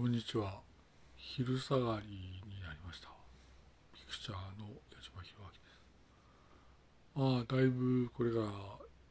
[0.00, 0.62] こんにちは。
[1.14, 3.08] 昼下がりになりました。
[3.92, 5.84] ピクチャーの矢島弘明です。
[7.14, 8.46] まあ、だいぶこれから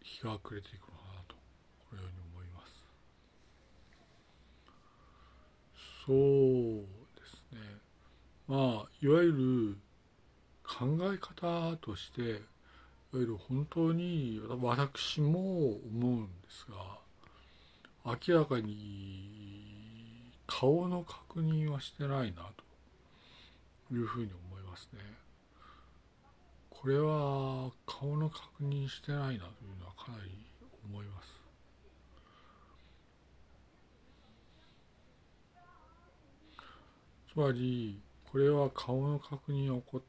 [0.02, 1.36] 日が暮れていくのかなと、
[1.92, 2.74] このように思います。
[6.08, 6.88] そう
[7.22, 7.60] ですね。
[8.48, 9.78] まあ、いわゆる
[10.64, 12.40] 考え方として、いわ
[13.14, 16.98] ゆる本当に私も思うんですが、
[18.06, 19.29] 明らかに
[20.52, 22.42] 顔の確認はしてないな
[23.88, 25.00] というふうに思いますね。
[26.72, 30.32] これは顔の確認してないなというのはかなり
[30.84, 31.40] 思います。
[37.32, 40.02] つまりこれは顔の確認を行っ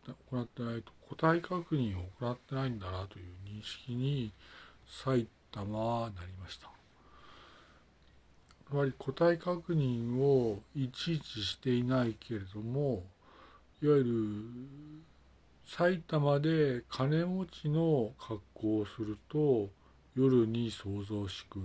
[0.47, 4.33] てないと個体確認を行ってないんだなという認識に
[4.87, 6.80] 埼玉はなりました。
[8.71, 13.03] つまり個体確認をいちいちしていないけれども
[13.83, 14.13] いわゆる
[15.67, 19.69] 埼玉で金持ちの格好をすると
[20.15, 21.59] 夜に想像しく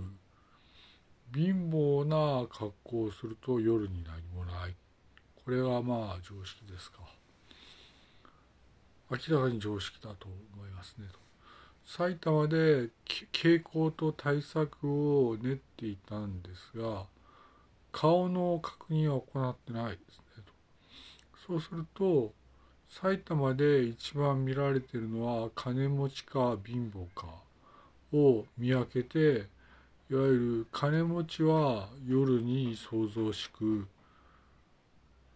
[1.32, 4.74] 貧乏な格好をすると夜に何もない
[5.44, 6.98] これはまあ常識ですか
[9.12, 10.26] 明らかに常識だと
[10.56, 11.20] 思いますねと。
[11.86, 12.88] 埼玉で
[13.32, 17.04] 傾向と対策を練っていたんですが
[17.92, 20.44] 顔の確認は行ってないですね
[21.46, 22.32] そうすると
[22.88, 27.28] 埼玉で一番見られてるのは金持ちか貧乏か
[28.12, 29.46] を見分けて
[30.10, 33.86] いわゆる金持ちは夜に想像しく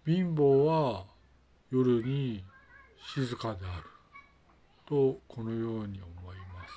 [0.05, 1.05] 貧乏は
[1.71, 2.45] 夜に
[3.15, 4.00] 静かである。
[4.91, 6.75] とこのように思います。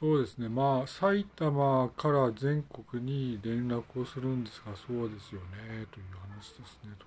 [0.00, 7.06] そうですねまあ埼玉から全国に連絡をするんですがそうですよねという話ですねと。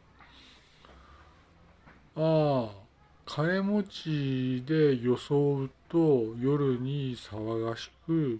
[2.15, 2.81] ああ
[3.25, 8.39] 金持ちで装うと夜に騒がしく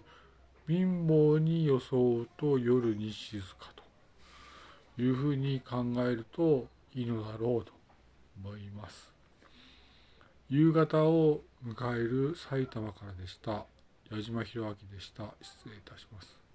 [0.68, 3.74] 貧乏に装うと夜に静か
[4.96, 7.81] というふうに考えるといいのだろうと
[8.44, 9.12] 思います。
[10.50, 13.66] 夕方を迎える埼玉からでした。
[14.12, 15.26] 矢島弘明でした。
[15.42, 16.51] 失礼いたします。